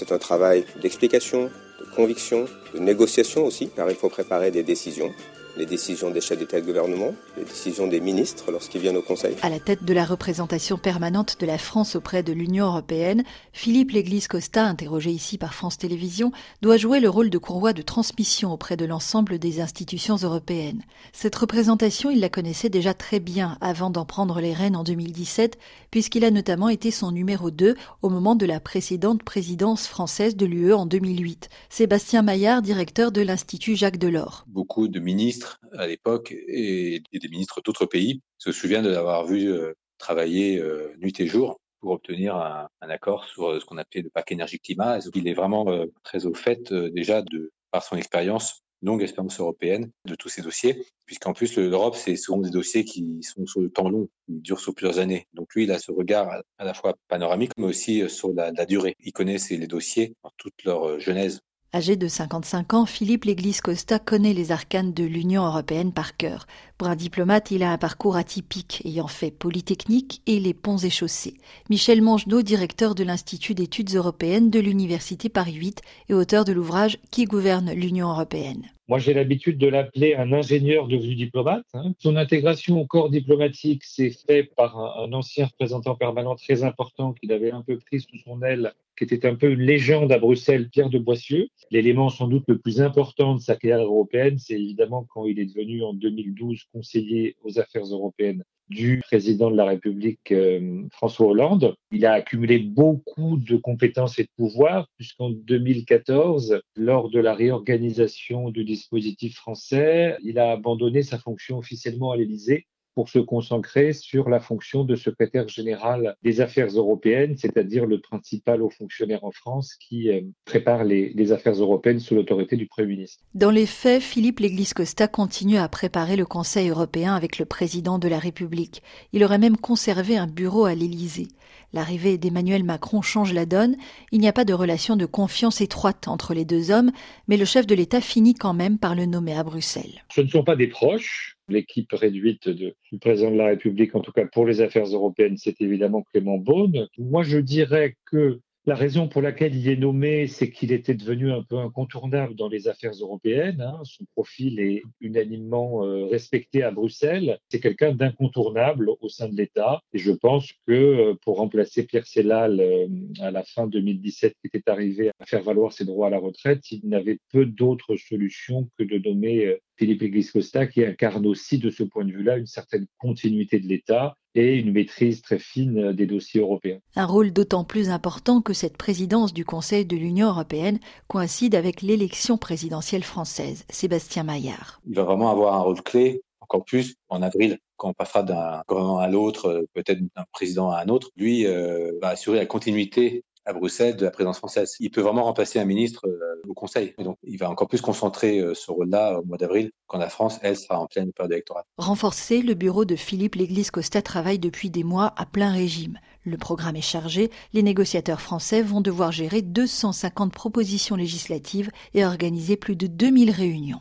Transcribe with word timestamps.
c'est 0.00 0.12
un 0.12 0.18
travail 0.18 0.64
d'explication, 0.80 1.50
de 1.78 1.84
conviction, 1.94 2.46
de 2.72 2.78
négociation 2.78 3.44
aussi, 3.44 3.68
car 3.68 3.90
il 3.90 3.96
faut 3.96 4.08
préparer 4.08 4.50
des 4.50 4.62
décisions 4.62 5.12
les 5.60 5.66
décisions 5.66 6.10
des 6.10 6.22
chefs 6.22 6.38
d'État 6.38 6.56
et 6.56 6.62
de 6.62 6.66
gouvernement, 6.66 7.14
les 7.36 7.44
décisions 7.44 7.86
des 7.86 8.00
ministres 8.00 8.50
lorsqu'ils 8.50 8.80
viennent 8.80 8.96
au 8.96 9.02
Conseil. 9.02 9.36
À 9.42 9.50
la 9.50 9.60
tête 9.60 9.84
de 9.84 9.92
la 9.92 10.06
représentation 10.06 10.78
permanente 10.78 11.36
de 11.38 11.44
la 11.44 11.58
France 11.58 11.96
auprès 11.96 12.22
de 12.22 12.32
l'Union 12.32 12.64
européenne, 12.64 13.24
Philippe 13.52 13.90
Léglise-Costa, 13.90 14.64
interrogé 14.64 15.10
ici 15.10 15.36
par 15.36 15.52
France 15.52 15.76
Télévisions, 15.76 16.32
doit 16.62 16.78
jouer 16.78 16.98
le 16.98 17.10
rôle 17.10 17.28
de 17.28 17.36
courroie 17.36 17.74
de 17.74 17.82
transmission 17.82 18.54
auprès 18.54 18.78
de 18.78 18.86
l'ensemble 18.86 19.38
des 19.38 19.60
institutions 19.60 20.16
européennes. 20.16 20.80
Cette 21.12 21.36
représentation, 21.36 22.10
il 22.10 22.20
la 22.20 22.30
connaissait 22.30 22.70
déjà 22.70 22.94
très 22.94 23.20
bien 23.20 23.58
avant 23.60 23.90
d'en 23.90 24.06
prendre 24.06 24.40
les 24.40 24.54
rênes 24.54 24.76
en 24.76 24.82
2017, 24.82 25.58
puisqu'il 25.90 26.24
a 26.24 26.30
notamment 26.30 26.70
été 26.70 26.90
son 26.90 27.12
numéro 27.12 27.50
2 27.50 27.76
au 28.00 28.08
moment 28.08 28.34
de 28.34 28.46
la 28.46 28.60
précédente 28.60 29.22
présidence 29.24 29.86
française 29.86 30.36
de 30.36 30.46
l'UE 30.46 30.72
en 30.72 30.86
2008. 30.86 31.50
Sébastien 31.68 32.22
Maillard, 32.22 32.62
directeur 32.62 33.12
de 33.12 33.20
l'Institut 33.20 33.76
Jacques 33.76 33.98
Delors. 33.98 34.46
Beaucoup 34.48 34.88
de 34.88 35.00
ministres 35.00 35.49
à 35.76 35.86
l'époque 35.86 36.32
et, 36.32 37.02
des 37.12 37.28
ministres 37.28 37.60
d'autres 37.62 37.86
pays 37.86 38.20
se 38.38 38.52
souviennent 38.52 38.84
de 38.84 38.90
l'avoir 38.90 39.26
vu 39.26 39.50
euh, 39.50 39.74
travailler 39.98 40.58
euh, 40.58 40.94
nuit 40.98 41.18
et 41.20 41.26
jour 41.26 41.60
pour 41.80 41.92
obtenir 41.92 42.36
un, 42.36 42.68
accord 42.82 43.24
sur 43.24 43.48
euh, 43.48 43.60
ce 43.60 43.64
qu'on 43.64 43.78
appelait 43.78 44.02
le 44.02 44.10
paquet 44.10 44.34
énergie-climat. 44.34 44.98
Il 45.14 45.28
est 45.28 45.34
vraiment 45.34 45.66
très 46.02 46.26
au 46.26 46.34
fait 46.34 46.72
déjà 46.72 47.22
par 47.70 47.82
son 47.82 47.96
expérience 47.96 48.62
longue 48.82 49.02
expérience 49.02 49.38
européenne 49.38 49.90
de 50.06 50.14
tous 50.14 50.30
ces 50.30 50.40
dossiers, 50.40 50.86
puisqu'en 51.04 51.34
plus 51.34 51.58
l'Europe, 51.58 51.94
c'est 51.94 52.16
souvent 52.16 52.38
des 52.40 52.48
dossiers 52.48 52.82
qui 52.86 53.22
sont 53.22 53.44
sur 53.44 53.60
le 53.60 53.68
temps 53.68 53.90
long, 53.90 54.08
qui 54.26 54.40
durent 54.40 54.58
sur 54.58 54.74
plusieurs 54.74 54.98
années. 54.98 55.26
Donc 55.34 55.54
lui, 55.54 55.64
il 55.64 55.70
a 55.70 55.78
ce 55.78 55.92
regard 55.92 56.30
à 56.56 56.64
la 56.64 56.72
fois 56.72 56.94
panoramique, 57.08 57.52
mais 57.58 57.66
aussi 57.66 58.08
sur 58.08 58.32
la, 58.32 58.52
la 58.52 58.64
durée. 58.64 58.96
Il 59.00 59.12
connaît 59.12 59.36
les 59.50 59.66
dossiers 59.66 60.14
dans 60.24 60.32
toute 60.38 60.64
leur 60.64 60.98
genèse. 60.98 61.42
Âgé 61.72 61.94
de 61.94 62.08
55 62.08 62.74
ans, 62.74 62.84
Philippe 62.84 63.26
Léglise-Costa 63.26 64.00
connaît 64.00 64.32
les 64.32 64.50
arcanes 64.50 64.92
de 64.92 65.04
l'Union 65.04 65.46
européenne 65.46 65.92
par 65.92 66.16
cœur. 66.16 66.48
Pour 66.78 66.88
un 66.88 66.96
diplomate, 66.96 67.52
il 67.52 67.62
a 67.62 67.70
un 67.70 67.78
parcours 67.78 68.16
atypique, 68.16 68.82
ayant 68.84 69.06
fait 69.06 69.30
Polytechnique 69.30 70.20
et 70.26 70.40
les 70.40 70.52
ponts 70.52 70.78
et 70.78 70.90
chaussées. 70.90 71.36
Michel 71.68 72.02
Mangenot, 72.02 72.42
directeur 72.42 72.96
de 72.96 73.04
l'Institut 73.04 73.54
d'études 73.54 73.94
européennes 73.94 74.50
de 74.50 74.58
l'Université 74.58 75.28
Paris 75.28 75.54
8 75.54 75.80
et 76.08 76.14
auteur 76.14 76.44
de 76.44 76.52
l'ouvrage 76.52 76.98
Qui 77.12 77.26
gouverne 77.26 77.72
l'Union 77.72 78.08
européenne? 78.08 78.66
Moi, 78.90 78.98
j'ai 78.98 79.14
l'habitude 79.14 79.56
de 79.56 79.68
l'appeler 79.68 80.16
un 80.16 80.32
ingénieur 80.32 80.88
devenu 80.88 81.14
diplomate. 81.14 81.64
Hein. 81.74 81.92
Son 82.00 82.16
intégration 82.16 82.80
au 82.80 82.86
corps 82.88 83.08
diplomatique 83.08 83.84
s'est 83.84 84.10
faite 84.10 84.52
par 84.56 84.76
un, 84.80 85.12
ancien 85.12 85.46
représentant 85.46 85.94
permanent 85.94 86.34
très 86.34 86.64
important 86.64 87.12
qu'il 87.12 87.30
avait 87.30 87.52
un 87.52 87.62
peu 87.62 87.78
pris 87.78 88.00
sous 88.00 88.18
son 88.24 88.42
aile, 88.42 88.72
qui 88.98 89.04
était 89.04 89.28
un 89.28 89.36
peu 89.36 89.52
une 89.52 89.60
légende 89.60 90.10
à 90.10 90.18
Bruxelles, 90.18 90.68
Pierre 90.70 90.90
de 90.90 90.98
Boissieu. 90.98 91.50
L'élément 91.70 92.08
sans 92.08 92.26
doute 92.26 92.42
le 92.48 92.58
plus 92.58 92.80
important 92.80 93.36
de 93.36 93.40
sa 93.40 93.54
carrière 93.54 93.86
européenne, 93.86 94.38
c'est 94.40 94.60
évidemment 94.60 95.06
quand 95.08 95.24
il 95.24 95.38
est 95.38 95.46
devenu 95.46 95.84
en 95.84 95.94
2012 95.94 96.64
conseiller 96.72 97.36
aux 97.44 97.60
affaires 97.60 97.84
européennes 97.84 98.42
du 98.70 99.00
président 99.00 99.50
de 99.50 99.56
la 99.56 99.64
République 99.64 100.32
euh, 100.32 100.84
François 100.92 101.26
Hollande. 101.26 101.74
Il 101.90 102.06
a 102.06 102.12
accumulé 102.12 102.58
beaucoup 102.58 103.36
de 103.36 103.56
compétences 103.56 104.18
et 104.18 104.22
de 104.22 104.28
pouvoirs 104.36 104.86
puisqu'en 104.96 105.30
2014, 105.30 106.60
lors 106.76 107.10
de 107.10 107.18
la 107.18 107.34
réorganisation 107.34 108.50
du 108.50 108.64
dispositif 108.64 109.34
français, 109.34 110.16
il 110.22 110.38
a 110.38 110.52
abandonné 110.52 111.02
sa 111.02 111.18
fonction 111.18 111.58
officiellement 111.58 112.12
à 112.12 112.16
l'Élysée 112.16 112.66
pour 113.00 113.08
se 113.08 113.18
consacrer 113.18 113.94
sur 113.94 114.28
la 114.28 114.40
fonction 114.40 114.84
de 114.84 114.94
secrétaire 114.94 115.48
général 115.48 116.16
des 116.22 116.42
affaires 116.42 116.66
européennes, 116.66 117.34
c'est-à-dire 117.38 117.86
le 117.86 117.98
principal 117.98 118.60
haut 118.60 118.68
fonctionnaire 118.68 119.24
en 119.24 119.30
France 119.30 119.74
qui 119.80 120.10
euh, 120.10 120.20
prépare 120.44 120.84
les, 120.84 121.08
les, 121.14 121.32
affaires 121.32 121.54
européennes 121.54 121.98
sous 121.98 122.14
l'autorité 122.14 122.56
du 122.56 122.66
Premier 122.66 122.88
ministre. 122.88 123.24
Dans 123.32 123.50
les 123.50 123.64
faits, 123.64 124.02
Philippe 124.02 124.40
Léglise-Costa 124.40 125.08
continue 125.08 125.56
à 125.56 125.66
préparer 125.70 126.14
le 126.14 126.26
Conseil 126.26 126.68
européen 126.68 127.14
avec 127.14 127.38
le 127.38 127.46
président 127.46 127.98
de 127.98 128.06
la 128.06 128.18
République. 128.18 128.82
Il 129.14 129.24
aurait 129.24 129.38
même 129.38 129.56
conservé 129.56 130.18
un 130.18 130.26
bureau 130.26 130.66
à 130.66 130.74
l'Élysée. 130.74 131.28
L'arrivée 131.72 132.18
d'Emmanuel 132.18 132.64
Macron 132.64 133.00
change 133.00 133.32
la 133.32 133.46
donne. 133.46 133.76
Il 134.12 134.20
n'y 134.20 134.28
a 134.28 134.32
pas 134.32 134.44
de 134.44 134.52
relation 134.52 134.96
de 134.96 135.06
confiance 135.06 135.60
étroite 135.60 136.08
entre 136.08 136.34
les 136.34 136.44
deux 136.44 136.70
hommes, 136.70 136.90
mais 137.28 137.36
le 137.36 137.44
chef 137.44 137.66
de 137.66 137.74
l'État 137.74 138.00
finit 138.00 138.34
quand 138.34 138.54
même 138.54 138.78
par 138.78 138.94
le 138.94 139.06
nommer 139.06 139.34
à 139.34 139.44
Bruxelles. 139.44 140.04
Ce 140.12 140.20
ne 140.20 140.28
sont 140.28 140.44
pas 140.44 140.56
des 140.56 140.66
proches, 140.66 141.38
l'équipe 141.50 141.92
réduite 141.92 142.48
du 142.48 142.74
président 143.00 143.30
de 143.30 143.36
la 143.36 143.46
République, 143.46 143.94
en 143.94 144.00
tout 144.00 144.12
cas 144.12 144.26
pour 144.26 144.46
les 144.46 144.60
affaires 144.60 144.86
européennes, 144.86 145.36
c'est 145.36 145.60
évidemment 145.60 146.02
Clément 146.02 146.38
Beaune. 146.38 146.88
Moi, 146.98 147.22
je 147.22 147.38
dirais 147.38 147.96
que 148.06 148.40
la 148.66 148.74
raison 148.74 149.08
pour 149.08 149.22
laquelle 149.22 149.56
il 149.56 149.68
est 149.68 149.76
nommé, 149.76 150.26
c'est 150.26 150.50
qu'il 150.50 150.70
était 150.70 150.94
devenu 150.94 151.32
un 151.32 151.42
peu 151.42 151.56
incontournable 151.56 152.34
dans 152.34 152.48
les 152.48 152.68
affaires 152.68 152.92
européennes. 152.92 153.62
Hein. 153.62 153.80
Son 153.84 154.04
profil 154.14 154.60
est 154.60 154.82
unanimement 155.00 155.84
euh, 155.84 156.04
respecté 156.06 156.62
à 156.62 156.70
Bruxelles. 156.70 157.38
C'est 157.48 157.60
quelqu'un 157.60 157.92
d'incontournable 157.92 158.90
au 159.00 159.08
sein 159.08 159.28
de 159.28 159.36
l'État. 159.36 159.80
Et 159.94 159.98
je 159.98 160.12
pense 160.12 160.52
que 160.66 160.72
euh, 160.72 161.14
pour 161.24 161.38
remplacer 161.38 161.84
Pierre 161.84 162.06
Sellal 162.06 162.60
euh, 162.60 162.86
à 163.20 163.30
la 163.30 163.44
fin 163.44 163.66
2017, 163.66 164.34
qui 164.42 164.56
était 164.56 164.70
arrivé 164.70 165.10
à 165.18 165.24
faire 165.24 165.42
valoir 165.42 165.72
ses 165.72 165.86
droits 165.86 166.08
à 166.08 166.10
la 166.10 166.18
retraite, 166.18 166.70
il 166.70 166.86
n'avait 166.86 167.18
peu 167.32 167.46
d'autres 167.46 167.96
solutions 167.96 168.68
que 168.78 168.84
de 168.84 168.98
nommer 168.98 169.56
Philippe 169.76 170.02
Église-Costa, 170.02 170.66
qui 170.66 170.84
incarne 170.84 171.26
aussi 171.26 171.58
de 171.58 171.70
ce 171.70 171.82
point 171.82 172.04
de 172.04 172.12
vue-là 172.12 172.36
une 172.36 172.46
certaine 172.46 172.86
continuité 172.98 173.58
de 173.58 173.66
l'État 173.66 174.16
et 174.34 174.56
une 174.56 174.72
maîtrise 174.72 175.22
très 175.22 175.38
fine 175.38 175.92
des 175.92 176.06
dossiers 176.06 176.40
européens. 176.40 176.78
Un 176.96 177.06
rôle 177.06 177.32
d'autant 177.32 177.64
plus 177.64 177.90
important 177.90 178.40
que 178.40 178.52
cette 178.52 178.76
présidence 178.76 179.32
du 179.32 179.44
Conseil 179.44 179.84
de 179.84 179.96
l'Union 179.96 180.28
européenne 180.28 180.78
coïncide 181.08 181.54
avec 181.54 181.82
l'élection 181.82 182.38
présidentielle 182.38 183.04
française. 183.04 183.64
Sébastien 183.68 184.22
Maillard. 184.22 184.80
Il 184.86 184.94
va 184.94 185.04
vraiment 185.04 185.30
avoir 185.30 185.54
un 185.54 185.60
rôle 185.60 185.82
clé, 185.82 186.22
encore 186.40 186.64
plus 186.64 186.96
en 187.08 187.22
avril, 187.22 187.58
quand 187.76 187.88
on 187.88 187.94
passera 187.94 188.22
d'un 188.22 188.62
gouvernement 188.68 188.98
à 188.98 189.08
l'autre, 189.08 189.66
peut-être 189.72 190.00
d'un 190.00 190.24
président 190.32 190.70
à 190.70 190.82
un 190.82 190.88
autre. 190.88 191.10
Lui 191.16 191.46
euh, 191.46 191.92
va 192.02 192.08
assurer 192.08 192.36
la 192.38 192.46
continuité 192.46 193.24
à 193.44 193.52
Bruxelles 193.52 193.96
de 193.96 194.04
la 194.04 194.10
présidence 194.10 194.38
française. 194.38 194.76
Il 194.80 194.90
peut 194.90 195.00
vraiment 195.00 195.24
remplacer 195.24 195.58
un 195.58 195.64
ministre 195.64 196.06
euh, 196.06 196.42
au 196.48 196.54
Conseil. 196.54 196.94
Donc, 196.98 197.16
il 197.22 197.38
va 197.38 197.50
encore 197.50 197.68
plus 197.68 197.80
concentrer 197.80 198.38
euh, 198.40 198.54
ce 198.54 198.70
rôle-là 198.70 199.18
au 199.20 199.24
mois 199.24 199.38
d'avril, 199.38 199.70
quand 199.86 199.98
la 199.98 200.08
France, 200.08 200.38
elle, 200.42 200.56
sera 200.56 200.78
en 200.78 200.86
pleine 200.86 201.12
période 201.12 201.32
électorale. 201.32 201.64
Renforcé, 201.78 202.42
le 202.42 202.54
bureau 202.54 202.84
de 202.84 202.96
Philippe 202.96 203.36
Léglise-Costa 203.36 204.02
travaille 204.02 204.38
depuis 204.38 204.70
des 204.70 204.84
mois 204.84 205.14
à 205.16 205.26
plein 205.26 205.52
régime. 205.52 205.98
Le 206.22 206.36
programme 206.36 206.76
est 206.76 206.82
chargé, 206.82 207.30
les 207.54 207.62
négociateurs 207.62 208.20
français 208.20 208.60
vont 208.60 208.82
devoir 208.82 209.10
gérer 209.10 209.40
250 209.40 210.32
propositions 210.32 210.96
législatives 210.96 211.70
et 211.94 212.04
organiser 212.04 212.56
plus 212.56 212.76
de 212.76 212.86
2000 212.86 213.30
réunions. 213.30 213.78